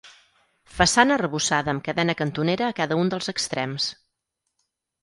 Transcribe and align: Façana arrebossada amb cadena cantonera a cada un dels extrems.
Façana 0.77 1.13
arrebossada 1.17 1.75
amb 1.75 1.85
cadena 1.89 2.17
cantonera 2.23 2.69
a 2.71 2.79
cada 2.81 2.99
un 3.05 3.15
dels 3.17 3.35
extrems. 3.37 3.93